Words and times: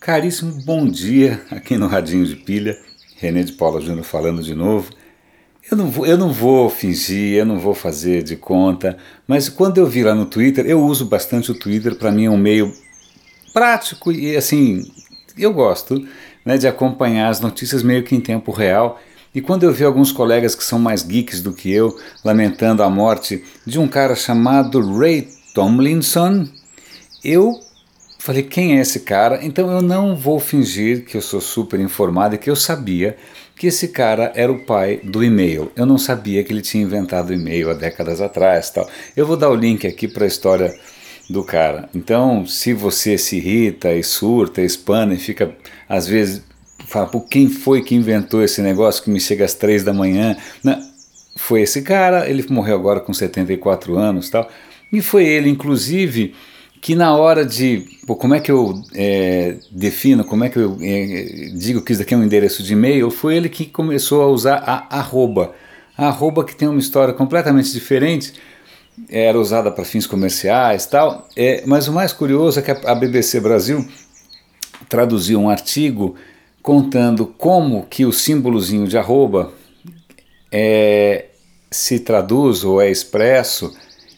Caríssimo 0.00 0.52
bom 0.64 0.86
dia 0.86 1.42
aqui 1.50 1.76
no 1.76 1.86
Radinho 1.86 2.24
de 2.24 2.34
Pilha, 2.34 2.74
René 3.16 3.42
de 3.42 3.52
Paula 3.52 3.82
Júnior 3.82 4.02
falando 4.02 4.42
de 4.42 4.54
novo. 4.54 4.90
Eu 5.70 5.76
não, 5.76 5.90
vou, 5.90 6.06
eu 6.06 6.16
não 6.16 6.32
vou 6.32 6.70
fingir, 6.70 7.34
eu 7.34 7.44
não 7.44 7.58
vou 7.58 7.74
fazer 7.74 8.22
de 8.22 8.34
conta, 8.34 8.96
mas 9.28 9.50
quando 9.50 9.76
eu 9.76 9.86
vi 9.86 10.02
lá 10.02 10.14
no 10.14 10.24
Twitter, 10.24 10.64
eu 10.64 10.82
uso 10.82 11.04
bastante 11.04 11.50
o 11.50 11.54
Twitter, 11.54 11.94
para 11.96 12.10
mim 12.10 12.24
é 12.24 12.30
um 12.30 12.38
meio 12.38 12.72
prático 13.52 14.10
e 14.10 14.34
assim, 14.34 14.90
eu 15.36 15.52
gosto 15.52 16.02
né, 16.46 16.56
de 16.56 16.66
acompanhar 16.66 17.28
as 17.28 17.40
notícias 17.40 17.82
meio 17.82 18.02
que 18.02 18.16
em 18.16 18.22
tempo 18.22 18.52
real. 18.52 18.98
E 19.34 19.42
quando 19.42 19.64
eu 19.64 19.72
vi 19.72 19.84
alguns 19.84 20.10
colegas 20.10 20.54
que 20.54 20.64
são 20.64 20.78
mais 20.78 21.02
geeks 21.02 21.42
do 21.42 21.52
que 21.52 21.70
eu 21.70 21.94
lamentando 22.24 22.82
a 22.82 22.88
morte 22.88 23.44
de 23.66 23.78
um 23.78 23.86
cara 23.86 24.16
chamado 24.16 24.80
Ray 24.98 25.28
Tomlinson, 25.54 26.48
eu 27.22 27.60
Falei, 28.20 28.42
quem 28.42 28.76
é 28.76 28.82
esse 28.82 29.00
cara? 29.00 29.42
Então 29.42 29.70
eu 29.70 29.80
não 29.80 30.14
vou 30.14 30.38
fingir 30.38 31.06
que 31.06 31.16
eu 31.16 31.22
sou 31.22 31.40
super 31.40 31.80
informado 31.80 32.34
e 32.34 32.38
que 32.38 32.50
eu 32.50 32.54
sabia 32.54 33.16
que 33.56 33.66
esse 33.66 33.88
cara 33.88 34.30
era 34.34 34.52
o 34.52 34.58
pai 34.66 35.00
do 35.02 35.24
e-mail. 35.24 35.72
Eu 35.74 35.86
não 35.86 35.96
sabia 35.96 36.44
que 36.44 36.52
ele 36.52 36.60
tinha 36.60 36.82
inventado 36.82 37.30
o 37.30 37.32
e-mail 37.32 37.70
há 37.70 37.72
décadas 37.72 38.20
atrás. 38.20 38.68
Tal. 38.68 38.86
Eu 39.16 39.26
vou 39.26 39.38
dar 39.38 39.48
o 39.48 39.54
link 39.54 39.86
aqui 39.86 40.06
para 40.06 40.24
a 40.24 40.28
história 40.28 40.78
do 41.30 41.42
cara. 41.42 41.88
Então, 41.94 42.44
se 42.44 42.74
você 42.74 43.16
se 43.16 43.38
irrita 43.38 43.90
e 43.94 44.04
surta, 44.04 44.60
espana 44.60 45.14
e 45.14 45.18
fica, 45.18 45.56
às 45.88 46.06
vezes, 46.06 46.42
fala, 46.84 47.06
por 47.06 47.26
quem 47.26 47.48
foi 47.48 47.82
que 47.82 47.94
inventou 47.94 48.44
esse 48.44 48.60
negócio 48.60 49.02
que 49.02 49.08
me 49.08 49.18
chega 49.18 49.46
às 49.46 49.54
três 49.54 49.82
da 49.82 49.94
manhã? 49.94 50.36
Não, 50.62 50.78
foi 51.38 51.62
esse 51.62 51.80
cara, 51.80 52.28
ele 52.28 52.44
morreu 52.50 52.74
agora 52.74 53.00
com 53.00 53.14
74 53.14 53.96
anos 53.96 54.28
tal. 54.28 54.46
E 54.92 55.00
foi 55.00 55.24
ele, 55.24 55.48
inclusive 55.48 56.34
que 56.80 56.94
na 56.94 57.14
hora 57.14 57.44
de 57.44 57.86
pô, 58.06 58.16
como 58.16 58.34
é 58.34 58.40
que 58.40 58.50
eu 58.50 58.82
é, 58.94 59.56
defino, 59.70 60.24
como 60.24 60.44
é 60.44 60.48
que 60.48 60.58
eu 60.58 60.78
é, 60.80 61.50
digo 61.54 61.82
que 61.82 61.92
isso 61.92 62.00
daqui 62.00 62.14
é 62.14 62.16
um 62.16 62.24
endereço 62.24 62.62
de 62.62 62.72
e-mail, 62.72 63.10
foi 63.10 63.36
ele 63.36 63.48
que 63.48 63.66
começou 63.66 64.22
a 64.22 64.26
usar 64.26 64.56
a 64.66 64.98
arroba. 64.98 65.52
A 65.96 66.06
arroba 66.08 66.44
que 66.44 66.56
tem 66.56 66.66
uma 66.66 66.80
história 66.80 67.12
completamente 67.12 67.70
diferente, 67.72 68.32
era 69.08 69.38
usada 69.38 69.70
para 69.70 69.84
fins 69.84 70.06
comerciais 70.06 70.86
tal, 70.86 71.28
é, 71.36 71.62
mas 71.66 71.86
o 71.86 71.92
mais 71.92 72.12
curioso 72.12 72.58
é 72.58 72.62
que 72.62 72.70
a, 72.70 72.80
a 72.86 72.94
BBC 72.94 73.40
Brasil 73.40 73.86
traduziu 74.88 75.38
um 75.38 75.50
artigo 75.50 76.14
contando 76.62 77.26
como 77.26 77.86
que 77.86 78.04
o 78.04 78.12
símbolozinho 78.12 78.86
de 78.86 78.96
arroba 78.96 79.52
é, 80.50 81.26
se 81.70 82.00
traduz 82.00 82.64
ou 82.64 82.80
é 82.80 82.90
expresso 82.90 83.72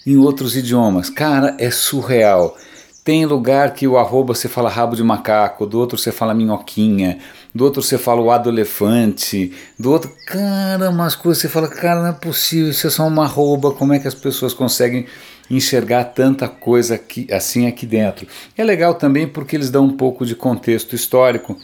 em 0.07 0.17
outros 0.17 0.57
idiomas. 0.57 1.09
Cara, 1.11 1.57
é 1.59 1.71
surreal. 1.71 2.57
Tem 3.05 3.27
lugar 3.27 3.75
que 3.75 3.89
o 3.89 3.99
arroba 3.99 4.33
você 4.33 4.49
fala 4.49 4.71
rabo 4.71 4.95
de 4.95 5.03
macaco, 5.03 5.67
do 5.67 5.77
outro 5.77 5.99
você 5.99 6.13
fala 6.13 6.33
minhoquinha, 6.33 7.19
do 7.53 7.65
outro 7.65 7.83
você 7.83 7.99
fala 7.99 8.21
o 8.21 8.31
adolefante, 8.31 9.53
do 9.77 9.91
outro, 9.91 10.09
cara, 10.25 10.89
umas 10.89 11.17
coisas 11.17 11.43
você 11.43 11.49
fala, 11.49 11.67
cara, 11.67 12.01
não 12.01 12.09
é 12.11 12.13
possível, 12.13 12.71
isso 12.71 12.87
é 12.87 12.91
só 12.91 13.05
uma 13.05 13.25
arroba, 13.25 13.73
como 13.73 13.93
é 13.93 13.99
que 13.99 14.07
as 14.07 14.15
pessoas 14.15 14.55
conseguem 14.55 15.07
enxergar 15.51 16.05
tanta 16.05 16.47
coisa 16.47 16.95
aqui, 16.95 17.27
assim 17.33 17.67
aqui 17.67 17.87
dentro? 17.87 18.29
É 18.57 18.63
legal 18.63 18.95
também 18.95 19.27
porque 19.27 19.57
eles 19.57 19.69
dão 19.69 19.85
um 19.87 19.97
pouco 19.97 20.25
de 20.25 20.37
contexto 20.37 20.95
histórico 20.95 21.57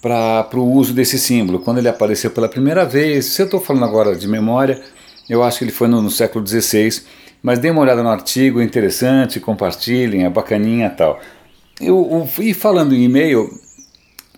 para 0.00 0.48
o 0.54 0.68
uso 0.68 0.92
desse 0.92 1.16
símbolo. 1.16 1.60
Quando 1.60 1.78
ele 1.78 1.88
apareceu 1.88 2.32
pela 2.32 2.48
primeira 2.48 2.84
vez, 2.84 3.26
se 3.26 3.40
eu 3.40 3.44
estou 3.44 3.60
falando 3.60 3.84
agora 3.84 4.16
de 4.16 4.26
memória, 4.26 4.82
eu 5.28 5.42
acho 5.42 5.58
que 5.58 5.64
ele 5.64 5.72
foi 5.72 5.88
no, 5.88 6.02
no 6.02 6.10
século 6.10 6.46
XVI 6.46 7.02
mas 7.42 7.58
dê 7.58 7.70
uma 7.70 7.82
olhada 7.82 8.02
no 8.02 8.08
artigo, 8.08 8.60
é 8.60 8.64
interessante, 8.64 9.40
compartilhem, 9.40 10.24
é 10.24 10.30
bacaninha 10.30 10.88
tal. 10.88 11.20
Eu, 11.80 12.28
eu, 12.38 12.44
e 12.44 12.54
falando 12.54 12.94
em 12.94 13.02
e-mail, 13.02 13.50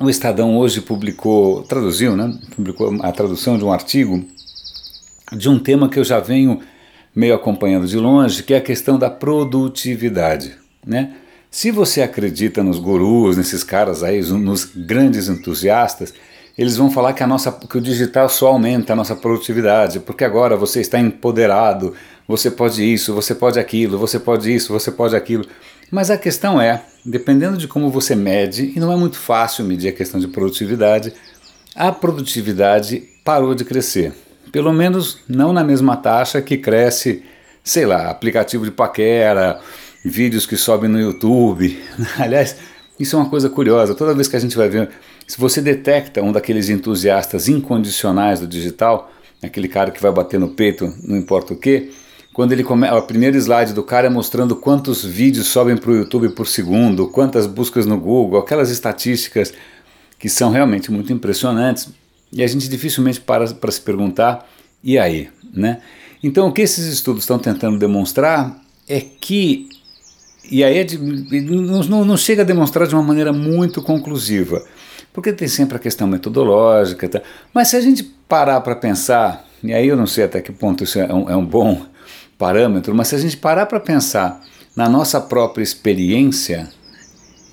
o 0.01 0.09
Estadão 0.09 0.57
hoje 0.57 0.81
publicou, 0.81 1.63
traduziu, 1.65 2.17
né? 2.17 2.33
Publicou 2.57 2.97
a 3.03 3.13
tradução 3.13 3.59
de 3.59 3.65
um 3.65 3.73
artigo 3.73 4.25
de 5.33 5.49
um 5.49 5.59
tema 5.59 5.89
que 5.89 5.99
eu 5.99 6.05
já 6.05 6.19
venho 6.19 6.61
meio 7.15 7.35
acompanhando 7.35 7.87
de 7.87 7.99
longe, 7.99 8.43
que 8.43 8.55
é 8.55 8.57
a 8.57 8.63
questão 8.63 8.99
da 8.99 9.11
produtividade, 9.11 10.57
né? 10.87 11.15
Se 11.51 11.71
você 11.71 12.03
acredita 12.03 12.65
nos 12.65 12.79
gurus, 12.79 13.37
nesses 13.37 13.63
caras 13.63 14.03
aí, 14.03 14.21
nos 14.23 14.65
grandes 14.65 15.29
entusiastas, 15.29 16.13
eles 16.57 16.77
vão 16.77 16.91
falar 16.91 17.13
que, 17.13 17.23
a 17.23 17.27
nossa, 17.27 17.51
que 17.51 17.79
o 17.79 17.81
digital 17.81 18.29
só 18.29 18.49
aumenta 18.49 18.93
a 18.93 18.97
nossa 18.97 19.17
produtividade, 19.17 19.99
porque 20.01 20.25
agora 20.25 20.57
você 20.57 20.81
está 20.81 21.01
empoderado, 21.01 21.95
você 22.29 22.51
pode 22.51 22.83
isso, 22.83 23.13
você 23.13 23.35
pode 23.35 23.59
aquilo, 23.59 23.99
você 23.99 24.21
pode 24.21 24.55
isso, 24.55 24.73
você 24.73 24.91
pode 24.91 25.17
aquilo. 25.17 25.45
Mas 25.91 26.11
a 26.11 26.17
questão 26.17 26.61
é, 26.61 26.83
dependendo 27.05 27.57
de 27.57 27.67
como 27.67 27.91
você 27.91 28.15
mede, 28.15 28.73
e 28.75 28.81
não 28.81 28.93
é 28.93 28.97
muito 28.97 29.19
fácil 29.19 29.65
medir 29.65 29.89
a 29.89 29.93
questão 29.93 30.21
de 30.21 30.29
produtividade, 30.29 31.13
a 31.75 31.91
produtividade 31.91 33.03
parou 33.25 33.55
de 33.55 33.65
crescer. 33.65 34.13
Pelo 34.53 34.73
menos 34.73 35.19
não 35.29 35.53
na 35.53 35.65
mesma 35.65 35.97
taxa 35.97 36.41
que 36.41 36.57
cresce, 36.57 37.25
sei 37.65 37.85
lá, 37.85 38.11
aplicativo 38.11 38.65
de 38.65 38.71
paquera, 38.71 39.59
vídeos 40.05 40.47
que 40.47 40.57
sobem 40.57 40.89
no 40.89 41.01
YouTube. 41.01 41.83
Aliás, 42.17 42.57
isso 42.99 43.17
é 43.17 43.19
uma 43.19 43.29
coisa 43.29 43.51
curiosa. 43.51 43.95
Toda 43.95 44.15
vez 44.15 44.29
que 44.29 44.37
a 44.37 44.41
gente 44.41 44.57
vai 44.57 44.69
ver, 44.69 44.89
se 45.27 45.39
você 45.39 45.61
detecta 45.61 46.23
um 46.23 46.33
daqueles 46.33 46.69
entusiastas 46.69 47.49
incondicionais 47.49 48.41
do 48.41 48.47
digital, 48.47 49.11
aquele 49.43 49.69
cara 49.69 49.91
que 49.91 50.03
vai 50.03 50.13
bater 50.13 50.39
no 50.39 50.49
peito, 50.49 50.93
não 51.03 51.17
importa 51.17 51.55
o 51.55 51.57
que, 51.57 51.91
quando 52.35 52.51
ele 52.51 52.65
começa, 52.65 52.97
o 52.97 53.03
primeiro 53.03 53.37
slide 53.37 53.73
do 53.73 53.83
cara 53.85 54.09
é 54.09 54.11
mostrando 54.11 54.57
quantos 54.57 55.05
vídeos 55.05 55.47
sobem 55.47 55.77
para 55.77 55.91
o 55.93 55.97
YouTube 55.97 56.31
por 56.31 56.49
segundo, 56.49 57.07
quantas 57.07 57.47
buscas 57.47 57.87
no 57.87 57.97
Google, 57.97 58.41
aquelas 58.41 58.71
estatísticas 58.71 59.55
que 60.19 60.29
são 60.29 60.51
realmente 60.51 60.91
muito 60.91 61.13
impressionantes. 61.13 61.89
E 62.33 62.43
a 62.43 62.47
gente 62.49 62.69
dificilmente 62.69 63.21
para 63.21 63.47
para 63.55 63.71
se 63.71 63.81
perguntar, 63.81 64.51
e 64.83 64.99
aí? 64.99 65.29
Né? 65.53 65.81
Então, 66.25 66.49
o 66.49 66.53
que 66.53 66.63
esses 66.63 66.87
estudos 66.87 67.23
estão 67.23 67.39
tentando 67.39 67.79
demonstrar 67.79 68.61
é 68.89 69.01
que, 69.01 69.69
e 70.51 70.65
aí 70.65 70.79
é 70.79 70.87
não 70.99 72.17
chega 72.17 72.43
a 72.43 72.45
demonstrar 72.45 72.89
de 72.89 72.97
uma 72.97 73.03
maneira 73.05 73.33
muito 73.33 73.81
conclusiva, 73.81 74.61
porque 75.15 75.33
tem 75.33 75.47
sempre 75.47 75.77
a 75.77 75.79
questão 75.79 76.09
metodológica, 76.09 77.09
tá? 77.09 77.23
mas 77.55 77.69
se 77.69 77.77
a 77.77 77.81
gente 77.81 78.03
parar 78.03 78.61
para 78.61 78.75
pensar, 78.75 79.47
e 79.63 79.73
aí 79.73 79.87
eu 79.87 79.97
não 79.97 80.09
sei 80.09 80.25
até 80.25 80.43
que 80.43 80.51
ponto 80.51 80.83
isso 80.83 80.99
é 80.99 81.15
um, 81.15 81.31
é 81.31 81.37
um 81.37 81.47
bom 81.47 81.87
parâmetro, 82.37 82.93
mas 82.93 83.09
se 83.09 83.15
a 83.15 83.19
gente 83.19 83.37
parar 83.37 83.67
para 83.67 83.79
pensar 83.79 84.43
na 84.75 84.89
nossa 84.89 85.21
própria 85.21 85.63
experiência, 85.63 86.69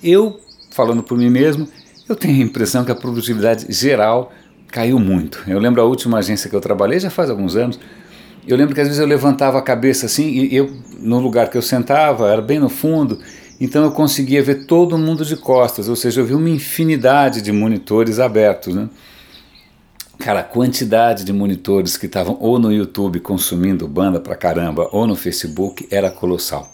eu, 0.02 0.40
falando 0.72 1.04
por 1.04 1.16
mim 1.16 1.30
mesmo, 1.30 1.68
eu 2.08 2.16
tenho 2.16 2.42
a 2.42 2.44
impressão 2.44 2.84
que 2.84 2.90
a 2.90 2.96
produtividade 2.96 3.72
geral 3.72 4.32
caiu 4.66 4.98
muito. 4.98 5.44
Eu 5.46 5.60
lembro 5.60 5.80
a 5.80 5.84
última 5.84 6.18
agência 6.18 6.50
que 6.50 6.56
eu 6.56 6.60
trabalhei, 6.60 6.98
já 6.98 7.10
faz 7.10 7.30
alguns 7.30 7.54
anos, 7.54 7.78
eu 8.44 8.56
lembro 8.56 8.74
que 8.74 8.80
às 8.80 8.88
vezes 8.88 9.00
eu 9.00 9.06
levantava 9.06 9.58
a 9.58 9.62
cabeça 9.62 10.06
assim, 10.06 10.28
e 10.30 10.56
eu, 10.56 10.68
no 10.98 11.20
lugar 11.20 11.48
que 11.48 11.56
eu 11.56 11.62
sentava, 11.62 12.28
era 12.28 12.42
bem 12.42 12.58
no 12.58 12.68
fundo, 12.68 13.20
então 13.64 13.84
eu 13.84 13.92
conseguia 13.92 14.42
ver 14.42 14.66
todo 14.66 14.98
mundo 14.98 15.24
de 15.24 15.36
costas, 15.36 15.88
ou 15.88 15.94
seja, 15.94 16.20
eu 16.20 16.26
vi 16.26 16.34
uma 16.34 16.50
infinidade 16.50 17.40
de 17.40 17.52
monitores 17.52 18.18
abertos, 18.18 18.74
né? 18.74 18.88
Cara, 20.18 20.40
a 20.40 20.44
quantidade 20.44 21.24
de 21.24 21.32
monitores 21.32 21.96
que 21.96 22.06
estavam 22.06 22.36
ou 22.40 22.58
no 22.58 22.72
YouTube 22.72 23.20
consumindo 23.20 23.86
banda 23.86 24.18
pra 24.18 24.34
caramba, 24.34 24.88
ou 24.90 25.06
no 25.06 25.14
Facebook 25.14 25.86
era 25.92 26.10
colossal. 26.10 26.68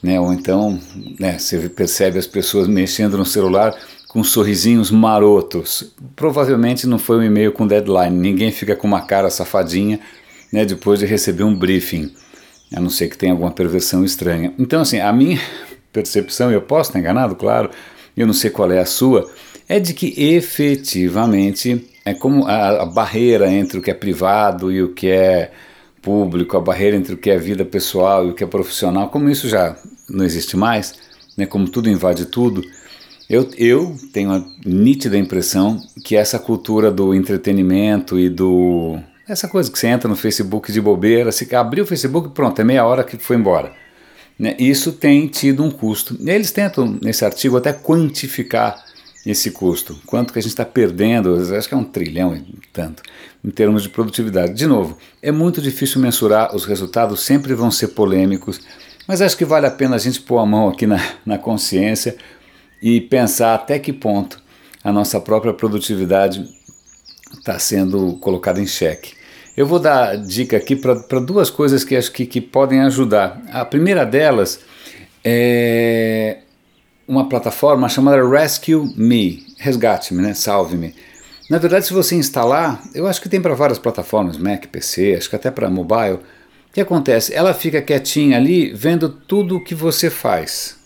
Né? 0.00 0.20
Ou 0.20 0.32
então, 0.32 0.80
né, 1.18 1.40
você 1.40 1.68
percebe 1.68 2.18
as 2.18 2.26
pessoas 2.26 2.68
mexendo 2.68 3.18
no 3.18 3.26
celular 3.26 3.74
com 4.06 4.22
sorrisinhos 4.22 4.92
marotos. 4.92 5.92
Provavelmente 6.14 6.86
não 6.86 6.98
foi 6.98 7.18
um 7.18 7.22
e-mail 7.24 7.50
com 7.50 7.66
deadline, 7.66 8.16
ninguém 8.16 8.52
fica 8.52 8.76
com 8.76 8.86
uma 8.86 9.00
cara 9.00 9.28
safadinha 9.28 9.98
né, 10.52 10.64
depois 10.64 11.00
de 11.00 11.06
receber 11.06 11.42
um 11.42 11.54
briefing, 11.54 12.12
a 12.72 12.80
não 12.80 12.90
ser 12.90 13.08
que 13.08 13.18
tenha 13.18 13.32
alguma 13.32 13.50
perversão 13.50 14.04
estranha. 14.04 14.52
Então, 14.56 14.82
assim, 14.82 15.00
a 15.00 15.12
minha 15.12 15.40
percepção, 15.92 16.50
eu 16.50 16.62
posso 16.62 16.90
estar 16.90 16.98
enganado, 16.98 17.36
claro, 17.36 17.70
eu 18.16 18.26
não 18.26 18.34
sei 18.34 18.50
qual 18.50 18.70
é 18.70 18.78
a 18.78 18.86
sua, 18.86 19.30
é 19.68 19.78
de 19.78 19.94
que 19.94 20.14
efetivamente 20.16 21.88
é 22.04 22.14
como 22.14 22.46
a, 22.46 22.82
a, 22.82 22.86
barreira 22.86 23.50
entre 23.50 23.78
o 23.78 23.82
que 23.82 23.90
é 23.90 23.94
privado 23.94 24.72
e 24.72 24.82
o 24.82 24.92
que 24.92 25.08
é 25.08 25.52
público, 26.00 26.56
a 26.56 26.60
barreira 26.60 26.96
entre 26.96 27.14
o 27.14 27.16
que 27.16 27.30
é 27.30 27.38
vida 27.38 27.64
pessoal 27.64 28.26
e 28.26 28.30
o 28.30 28.34
que 28.34 28.42
é 28.42 28.46
profissional, 28.46 29.08
como 29.08 29.30
isso 29.30 29.48
já 29.48 29.76
não 30.08 30.24
existe 30.24 30.56
mais, 30.56 30.94
né, 31.36 31.46
como 31.46 31.68
tudo 31.68 31.88
invade 31.88 32.26
tudo, 32.26 32.62
eu, 33.30 33.48
eu 33.56 33.96
tenho 34.12 34.30
a 34.32 34.44
nítida 34.66 35.16
impressão 35.16 35.80
que 36.04 36.16
essa 36.16 36.38
cultura 36.38 36.90
do 36.90 37.14
entretenimento 37.14 38.18
e 38.18 38.28
do. 38.28 38.98
essa 39.26 39.48
coisa 39.48 39.70
que 39.70 39.78
você 39.78 39.86
entra 39.86 40.08
no 40.08 40.16
Facebook 40.16 40.70
de 40.70 40.80
bobeira, 40.80 41.32
se 41.32 41.54
abrir 41.54 41.80
o 41.80 41.86
Facebook, 41.86 42.30
pronto, 42.34 42.60
é 42.60 42.64
meia 42.64 42.84
hora 42.84 43.02
que 43.02 43.16
foi 43.16 43.36
embora. 43.36 43.72
Né, 44.38 44.56
isso 44.58 44.92
tem 44.92 45.26
tido 45.26 45.62
um 45.62 45.70
custo. 45.70 46.16
Eles 46.24 46.50
tentam, 46.50 46.98
nesse 47.02 47.24
artigo, 47.24 47.56
até 47.56 47.72
quantificar 47.72 48.84
esse 49.24 49.50
custo? 49.50 49.98
Quanto 50.06 50.32
que 50.32 50.38
a 50.38 50.42
gente 50.42 50.50
está 50.50 50.64
perdendo? 50.64 51.34
Acho 51.56 51.68
que 51.68 51.74
é 51.74 51.76
um 51.76 51.84
trilhão 51.84 52.34
e 52.34 52.44
tanto, 52.72 53.02
em 53.44 53.50
termos 53.50 53.82
de 53.82 53.88
produtividade. 53.88 54.54
De 54.54 54.66
novo, 54.66 54.98
é 55.22 55.30
muito 55.30 55.62
difícil 55.62 56.00
mensurar, 56.00 56.54
os 56.54 56.64
resultados 56.64 57.20
sempre 57.20 57.54
vão 57.54 57.70
ser 57.70 57.88
polêmicos, 57.88 58.60
mas 59.06 59.22
acho 59.22 59.36
que 59.36 59.44
vale 59.44 59.66
a 59.66 59.70
pena 59.70 59.96
a 59.96 59.98
gente 59.98 60.20
pôr 60.20 60.38
a 60.38 60.46
mão 60.46 60.68
aqui 60.68 60.86
na, 60.86 61.00
na 61.24 61.38
consciência 61.38 62.16
e 62.82 63.00
pensar 63.00 63.54
até 63.54 63.78
que 63.78 63.92
ponto 63.92 64.42
a 64.82 64.92
nossa 64.92 65.20
própria 65.20 65.54
produtividade 65.54 66.44
está 67.38 67.58
sendo 67.58 68.16
colocada 68.16 68.60
em 68.60 68.66
xeque. 68.66 69.14
Eu 69.56 69.66
vou 69.66 69.78
dar 69.78 70.16
dica 70.16 70.56
aqui 70.56 70.74
para 70.74 71.20
duas 71.20 71.50
coisas 71.50 71.84
que 71.84 71.94
acho 71.94 72.10
que, 72.10 72.24
que 72.24 72.40
podem 72.40 72.80
ajudar. 72.80 73.42
A 73.50 73.64
primeira 73.64 74.04
delas 74.04 74.60
é 75.24 76.38
uma 77.06 77.28
plataforma 77.28 77.88
chamada 77.88 78.26
Rescue 78.26 78.94
Me, 78.96 79.44
resgate-me, 79.58 80.22
né? 80.22 80.32
salve-me. 80.34 80.94
Na 81.50 81.58
verdade, 81.58 81.86
se 81.86 81.92
você 81.92 82.14
instalar, 82.14 82.82
eu 82.94 83.06
acho 83.06 83.20
que 83.20 83.28
tem 83.28 83.40
para 83.40 83.54
várias 83.54 83.78
plataformas, 83.78 84.38
Mac, 84.38 84.66
PC, 84.68 85.16
acho 85.18 85.28
que 85.28 85.36
até 85.36 85.50
para 85.50 85.68
mobile. 85.68 86.14
O 86.14 86.72
que 86.72 86.80
acontece? 86.80 87.34
Ela 87.34 87.52
fica 87.52 87.82
quietinha 87.82 88.38
ali, 88.38 88.72
vendo 88.72 89.10
tudo 89.10 89.56
o 89.56 89.62
que 89.62 89.74
você 89.74 90.08
faz. 90.08 90.76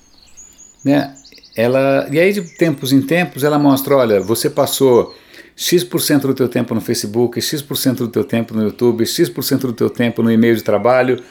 Né? 0.84 1.14
Ela, 1.54 2.08
e 2.10 2.18
aí, 2.18 2.32
de 2.32 2.42
tempos 2.56 2.92
em 2.92 3.00
tempos, 3.00 3.44
ela 3.44 3.58
mostra: 3.58 3.96
olha, 3.96 4.20
você 4.20 4.50
passou 4.50 5.14
X% 5.56 6.20
do 6.20 6.34
teu 6.34 6.48
tempo 6.48 6.74
no 6.74 6.82
Facebook, 6.82 7.40
X% 7.40 7.94
do 7.96 8.08
teu 8.08 8.22
tempo 8.22 8.54
no 8.54 8.62
YouTube, 8.62 9.06
X% 9.06 9.58
do 9.58 9.72
teu 9.72 9.88
tempo 9.88 10.22
no 10.22 10.30
e-mail 10.30 10.54
de 10.54 10.62
trabalho. 10.62 11.22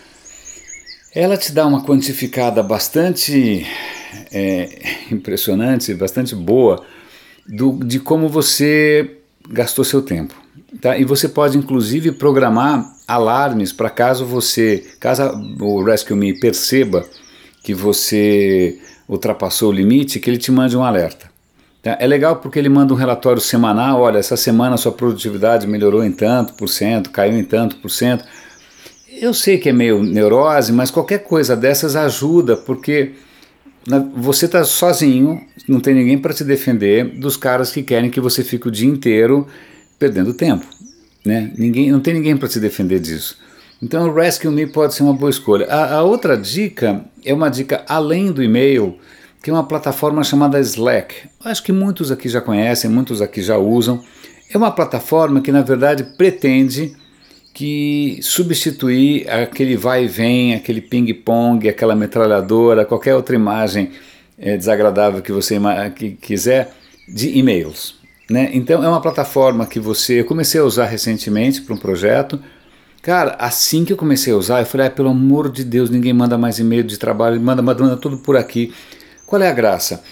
Ela 1.13 1.38
te 1.38 1.51
dá 1.51 1.66
uma 1.68 1.86
quantificada 1.86 2.63
bastante 2.63 3.66
é, 4.31 4.68
impressionante, 5.12 5.94
bastante 5.94 6.33
boa 6.33 6.83
do, 7.48 7.74
de 7.83 8.00
como 8.00 8.27
você 8.27 9.18
gastou 9.48 9.86
seu 9.86 10.01
tempo. 10.01 10.33
Tá? 10.81 10.98
E 10.98 11.06
você 11.06 11.30
pode 11.30 11.57
inclusive 11.57 12.12
programar 12.12 12.95
alarmes 13.07 13.71
para 13.71 13.92
caso 13.92 14.25
você, 14.25 14.83
caso 15.00 15.21
o 15.62 15.83
Rescue 15.83 16.16
Me 16.16 16.38
perceba 16.38 17.07
que 17.63 17.75
você 17.75 18.80
ultrapassou 19.07 19.69
o 19.69 19.71
limite, 19.74 20.19
que 20.19 20.30
ele 20.30 20.38
te 20.38 20.51
mande 20.51 20.75
um 20.75 20.83
alerta. 20.83 21.35
Tá? 21.86 21.96
É 22.00 22.08
legal 22.08 22.38
porque 22.38 22.58
ele 22.58 22.68
manda 22.68 22.96
um 22.96 22.98
relatório 22.98 23.40
semanal, 23.40 24.02
olha, 24.02 24.18
essa 24.18 24.36
semana 24.36 24.76
sua 24.76 24.92
produtividade 24.92 25.68
melhorou 25.68 26.04
em 26.04 26.12
tanto 26.12 26.56
por 26.56 26.68
cento, 26.68 27.12
caiu 27.12 27.38
em 27.38 27.44
tanto 27.44 27.76
por 27.76 27.92
cento. 27.92 28.26
Eu 29.08 29.36
sei 29.36 29.60
que 29.60 29.70
é 29.70 29.72
meio 29.72 30.02
neurose, 30.02 30.74
mas 30.74 30.90
qualquer 30.90 31.20
coisa 31.20 31.56
dessas 31.56 31.96
ajuda, 31.96 32.58
porque 32.58 33.12
você 34.16 34.48
está 34.48 34.64
sozinho, 34.64 35.40
não 35.68 35.80
tem 35.80 35.94
ninguém 35.94 36.18
para 36.18 36.34
te 36.34 36.44
defender 36.44 37.06
dos 37.20 37.38
caras 37.38 37.72
que 37.72 37.84
querem 37.84 38.10
que 38.10 38.20
você 38.20 38.44
fique 38.44 38.68
o 38.68 38.72
dia 38.72 38.90
inteiro 38.90 39.48
perdendo 40.00 40.34
tempo. 40.34 40.66
Né? 41.24 41.54
Ninguém, 41.56 41.92
não 41.92 42.00
tem 42.00 42.16
ninguém 42.16 42.36
para 42.36 42.50
te 42.50 42.60
defender 42.60 43.00
disso. 43.00 43.38
Então 43.80 44.10
o 44.10 44.12
Rescue 44.12 44.50
Me 44.50 44.66
pode 44.66 44.96
ser 44.96 45.04
uma 45.04 45.14
boa 45.14 45.30
escolha. 45.30 45.68
A, 45.68 45.98
a, 45.98 46.04
outra 46.04 46.36
dica 46.36 47.06
é 47.24 47.31
uma 47.31 47.48
dica 47.48 47.86
além 47.88 48.31
do 48.31 48.42
e-mail, 48.42 48.98
que 49.45 49.51
é 49.51 49.53
uma 49.53 49.63
plataforma 49.63 50.24
chamada 50.24 50.59
Slack. 50.59 51.30
Acho 51.44 51.62
que 51.62 51.71
muitos 51.71 52.12
aqui 52.12 52.27
já 52.27 52.42
conhecem, 52.42 52.89
muitos 52.89 53.21
aqui 53.21 53.44
já 53.44 53.59
usam. 53.59 54.03
É 54.51 54.57
uma 54.57 54.71
plataforma 54.71 55.39
que 55.39 55.51
na 55.51 55.62
verdade 55.62 56.03
pretende 56.18 56.95
que 57.53 58.18
substituir 58.24 59.30
aquele 59.30 59.77
vai 59.77 60.06
e 60.06 60.07
vem, 60.07 60.56
aquele 60.56 60.81
ping-pong, 60.81 61.69
aquela 61.69 61.95
metralhadora, 61.95 62.86
qualquer 62.86 63.13
outra 63.13 63.36
imagem 63.36 63.92
é, 64.36 64.57
desagradável 64.57 65.21
que 65.21 65.31
você 65.31 65.59
que 65.95 66.13
quiser 66.13 66.74
de 67.07 67.38
e-mails. 67.38 68.00
Né? 68.27 68.50
Então 68.51 68.83
é 68.83 68.89
uma 68.89 69.00
plataforma 69.00 69.68
que 69.68 69.80
você. 69.80 70.21
Eu 70.21 70.25
comecei 70.25 70.59
a 70.59 70.63
usar 70.63 70.86
recentemente 70.86 71.62
para 71.62 71.75
um 71.75 71.77
projeto. 71.77 72.42
Cara, 73.00 73.36
assim 73.38 73.86
que 73.86 73.94
eu 73.94 73.97
comecei 73.97 74.33
a 74.33 74.38
usar, 74.38 74.62
eu 74.62 74.65
falei: 74.65 74.88
ah, 74.88 74.89
pelo 74.89 75.09
amor 75.09 75.51
de 75.51 75.63
Deus, 75.63 75.92
ninguém 75.92 76.13
manda 76.13 76.36
mais 76.36 76.57
e-mail 76.57 76.83
de 76.83 76.97
trabalho, 76.97 77.39
manda, 77.39 77.62
manda 77.62 77.95
tudo 77.95 78.18
por 78.18 78.36
aqui. 78.36 78.74
Qual 79.25 79.42
é 79.42 79.50
a 79.50 79.54
graça? 79.54 80.04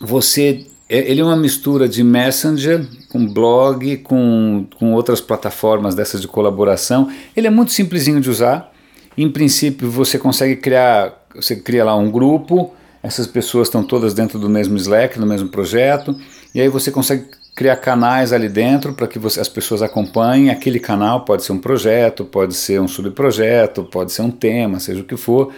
Você 0.00 0.66
é, 0.88 1.10
ele 1.10 1.20
é 1.20 1.24
uma 1.24 1.36
mistura 1.36 1.88
de 1.88 2.02
Messenger 2.04 2.86
com 3.08 3.26
blog, 3.26 3.96
com, 3.98 4.66
com 4.78 4.92
outras 4.92 5.20
plataformas 5.20 5.94
dessas 5.94 6.20
de 6.20 6.28
colaboração. 6.28 7.10
Ele 7.36 7.46
é 7.46 7.50
muito 7.50 7.72
simplesinho 7.72 8.20
de 8.20 8.30
usar. 8.30 8.72
Em 9.18 9.30
princípio, 9.30 9.90
você 9.90 10.18
consegue 10.18 10.56
criar, 10.56 11.26
você 11.34 11.56
cria 11.56 11.84
lá 11.84 11.96
um 11.96 12.10
grupo, 12.10 12.72
essas 13.02 13.26
pessoas 13.26 13.68
estão 13.68 13.82
todas 13.82 14.14
dentro 14.14 14.38
do 14.38 14.48
mesmo 14.48 14.76
Slack, 14.76 15.18
no 15.18 15.26
mesmo 15.26 15.48
projeto, 15.48 16.14
e 16.54 16.60
aí 16.60 16.68
você 16.68 16.90
consegue 16.90 17.24
criar 17.54 17.76
canais 17.76 18.32
ali 18.32 18.48
dentro 18.48 18.92
para 18.92 19.06
que 19.06 19.18
você, 19.18 19.40
as 19.40 19.48
pessoas 19.48 19.80
acompanhem. 19.80 20.50
Aquele 20.50 20.78
canal 20.78 21.24
pode 21.24 21.42
ser 21.42 21.52
um 21.52 21.58
projeto, 21.58 22.24
pode 22.24 22.54
ser 22.54 22.80
um 22.80 22.86
subprojeto, 22.86 23.84
pode 23.84 24.12
ser 24.12 24.22
um 24.22 24.30
tema, 24.30 24.78
seja 24.78 25.00
o 25.00 25.04
que 25.04 25.16
for. 25.16 25.52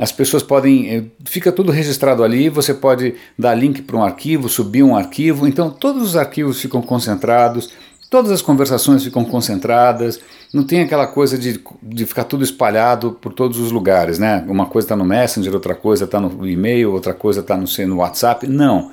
As 0.00 0.10
pessoas 0.10 0.42
podem, 0.42 0.88
eh, 0.88 1.04
fica 1.26 1.52
tudo 1.52 1.70
registrado 1.70 2.24
ali, 2.24 2.48
você 2.48 2.72
pode 2.72 3.16
dar 3.38 3.54
link 3.54 3.82
para 3.82 3.98
um 3.98 4.02
arquivo, 4.02 4.48
subir 4.48 4.82
um 4.82 4.96
arquivo, 4.96 5.46
então 5.46 5.68
todos 5.68 6.02
os 6.02 6.16
arquivos 6.16 6.58
ficam 6.58 6.80
concentrados, 6.80 7.70
todas 8.08 8.30
as 8.30 8.40
conversações 8.40 9.04
ficam 9.04 9.26
concentradas, 9.26 10.18
não 10.54 10.64
tem 10.64 10.80
aquela 10.80 11.06
coisa 11.06 11.36
de, 11.36 11.62
de 11.82 12.06
ficar 12.06 12.24
tudo 12.24 12.42
espalhado 12.42 13.12
por 13.12 13.34
todos 13.34 13.58
os 13.58 13.70
lugares, 13.70 14.18
né? 14.18 14.42
Uma 14.48 14.64
coisa 14.64 14.86
está 14.86 14.96
no 14.96 15.04
Messenger, 15.04 15.52
outra 15.52 15.74
coisa 15.74 16.06
está 16.06 16.18
no 16.18 16.48
e-mail, 16.48 16.92
outra 16.92 17.12
coisa 17.12 17.40
está 17.40 17.54
no, 17.54 17.66
no 17.86 17.96
WhatsApp, 17.96 18.46
não, 18.46 18.90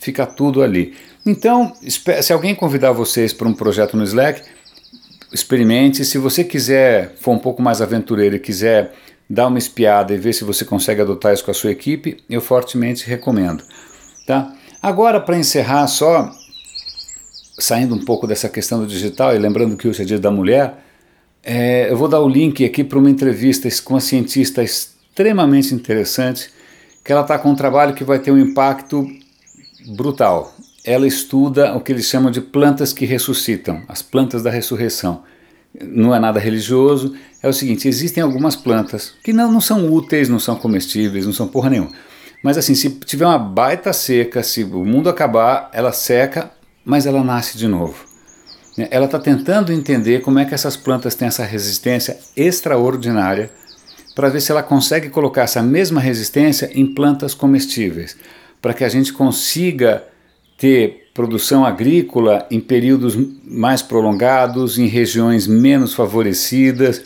fica 0.00 0.26
tudo 0.26 0.60
ali. 0.60 0.92
Então, 1.24 1.72
se 1.86 2.32
alguém 2.32 2.52
convidar 2.52 2.90
vocês 2.90 3.32
para 3.32 3.46
um 3.46 3.54
projeto 3.54 3.96
no 3.96 4.02
Slack, 4.02 4.42
experimente, 5.32 6.04
se 6.04 6.18
você 6.18 6.42
quiser, 6.42 7.14
for 7.20 7.30
um 7.30 7.38
pouco 7.38 7.62
mais 7.62 7.80
aventureiro 7.80 8.34
e 8.34 8.40
quiser 8.40 8.92
dá 9.28 9.46
uma 9.46 9.58
espiada 9.58 10.14
e 10.14 10.16
vê 10.16 10.32
se 10.32 10.44
você 10.44 10.64
consegue 10.64 11.02
adotar 11.02 11.34
isso 11.34 11.44
com 11.44 11.50
a 11.50 11.54
sua 11.54 11.70
equipe, 11.70 12.16
eu 12.30 12.40
fortemente 12.40 13.06
recomendo. 13.06 13.62
Tá? 14.26 14.54
Agora, 14.80 15.20
para 15.20 15.36
encerrar, 15.36 15.86
só 15.86 16.30
saindo 17.58 17.94
um 17.94 18.04
pouco 18.04 18.26
dessa 18.26 18.48
questão 18.48 18.80
do 18.80 18.86
digital 18.86 19.34
e 19.34 19.38
lembrando 19.38 19.76
que 19.76 19.88
hoje 19.88 20.02
é 20.02 20.04
dia 20.04 20.18
da 20.18 20.30
mulher, 20.30 20.84
é, 21.42 21.90
eu 21.90 21.96
vou 21.96 22.08
dar 22.08 22.20
o 22.20 22.28
link 22.28 22.64
aqui 22.64 22.82
para 22.84 22.98
uma 22.98 23.10
entrevista 23.10 23.68
com 23.82 23.94
uma 23.94 24.00
cientista 24.00 24.62
extremamente 24.62 25.74
interessante, 25.74 26.50
que 27.04 27.12
ela 27.12 27.22
está 27.22 27.38
com 27.38 27.50
um 27.50 27.54
trabalho 27.54 27.94
que 27.94 28.04
vai 28.04 28.18
ter 28.18 28.30
um 28.30 28.38
impacto 28.38 29.06
brutal. 29.96 30.54
Ela 30.84 31.06
estuda 31.06 31.74
o 31.74 31.80
que 31.80 31.92
eles 31.92 32.06
chamam 32.06 32.30
de 32.30 32.40
plantas 32.40 32.92
que 32.92 33.04
ressuscitam, 33.04 33.82
as 33.88 34.02
plantas 34.02 34.42
da 34.42 34.50
ressurreição 34.50 35.22
não 35.80 36.14
é 36.14 36.18
nada 36.18 36.40
religioso, 36.40 37.14
é 37.42 37.48
o 37.48 37.52
seguinte: 37.52 37.88
existem 37.88 38.22
algumas 38.22 38.56
plantas 38.56 39.14
que 39.22 39.32
não, 39.32 39.50
não 39.52 39.60
são 39.60 39.92
úteis, 39.92 40.28
não 40.28 40.38
são 40.38 40.56
comestíveis, 40.56 41.26
não 41.26 41.32
são 41.32 41.48
porra 41.48 41.70
nenhuma. 41.70 41.90
Mas 42.42 42.56
assim, 42.56 42.74
se 42.74 42.90
tiver 42.90 43.26
uma 43.26 43.38
baita 43.38 43.92
seca, 43.92 44.42
se 44.42 44.62
o 44.62 44.84
mundo 44.84 45.08
acabar, 45.08 45.70
ela 45.72 45.92
seca, 45.92 46.50
mas 46.84 47.04
ela 47.04 47.22
nasce 47.22 47.58
de 47.58 47.66
novo. 47.66 47.96
Né? 48.76 48.86
Ela 48.90 49.06
está 49.06 49.18
tentando 49.18 49.72
entender 49.72 50.20
como 50.20 50.38
é 50.38 50.44
que 50.44 50.54
essas 50.54 50.76
plantas 50.76 51.14
têm 51.14 51.28
essa 51.28 51.44
resistência 51.44 52.18
extraordinária 52.36 53.50
para 54.14 54.28
ver 54.28 54.40
se 54.40 54.50
ela 54.50 54.62
consegue 54.62 55.10
colocar 55.10 55.42
essa 55.42 55.62
mesma 55.62 56.00
resistência 56.00 56.70
em 56.74 56.86
plantas 56.86 57.34
comestíveis, 57.34 58.16
para 58.60 58.74
que 58.74 58.84
a 58.84 58.88
gente 58.88 59.12
consiga 59.12 60.04
ter 60.58 61.08
produção 61.14 61.64
agrícola 61.64 62.46
em 62.50 62.60
períodos 62.60 63.16
mais 63.44 63.80
prolongados, 63.80 64.78
em 64.78 64.86
regiões 64.86 65.46
menos 65.46 65.94
favorecidas. 65.94 67.02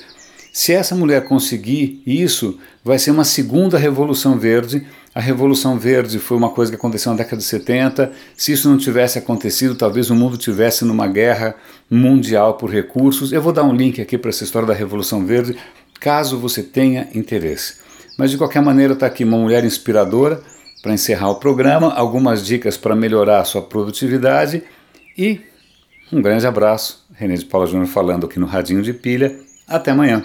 Se 0.53 0.73
essa 0.73 0.95
mulher 0.95 1.25
conseguir 1.25 2.03
isso, 2.07 2.59
vai 2.83 2.99
ser 2.99 3.11
uma 3.11 3.25
segunda 3.25 3.79
revolução 3.79 4.39
verde. 4.39 4.87
A 5.15 5.21
revolução 5.21 5.79
verde 5.79 6.19
foi 6.19 6.37
uma 6.37 6.51
coisa 6.51 6.73
que 6.73 6.77
aconteceu 6.77 7.13
na 7.13 7.19
década 7.19 7.37
de 7.37 7.45
70. 7.45 8.13
Se 8.37 8.53
isso 8.53 8.69
não 8.69 8.79
tivesse 8.79 9.19
acontecido, 9.19 9.75
talvez 9.75 10.11
o 10.11 10.15
mundo 10.15 10.39
tivesse 10.39 10.85
numa 10.85 11.07
guerra 11.07 11.55
mundial 11.91 12.55
por 12.55 12.71
recursos. 12.71 13.33
Eu 13.33 13.43
vou 13.43 13.53
dar 13.53 13.65
um 13.65 13.75
link 13.75 14.01
aqui 14.01 14.17
para 14.17 14.31
essa 14.31 14.45
história 14.45 14.67
da 14.67 14.75
revolução 14.75 15.27
verde, 15.27 15.57
caso 16.01 16.39
você 16.39 16.63
tenha 16.63 17.09
interesse. 17.15 17.77
Mas 18.19 18.31
de 18.31 18.39
qualquer 18.39 18.63
maneira, 18.63 18.95
está 18.95 19.07
aqui 19.07 19.25
uma 19.25 19.39
mulher 19.39 19.65
inspiradora 19.65 20.43
para 20.83 20.93
encerrar 20.93 21.31
o 21.31 21.37
programa, 21.37 21.95
algumas 21.95 22.45
dicas 22.45 22.77
para 22.77 22.97
melhorar 22.97 23.41
a 23.41 23.45
sua 23.45 23.63
produtividade 23.63 24.65
e 25.17 25.41
um 26.13 26.21
grande 26.21 26.47
abraço. 26.47 27.07
René 27.15 27.37
de 27.37 27.45
Paula 27.45 27.67
Júnior 27.67 27.87
falando 27.87 28.27
aqui 28.27 28.39
no 28.39 28.47
Radinho 28.47 28.83
de 28.83 28.93
Pilha. 28.93 29.35
Até 29.67 29.93
amanhã. 29.93 30.23